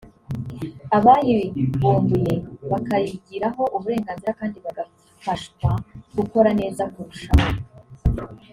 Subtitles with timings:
[0.97, 2.33] abayivumbuye
[2.71, 5.71] bakayigiraho uburenganzira kandi bagafashwa
[6.17, 7.45] gukora neza kurushaho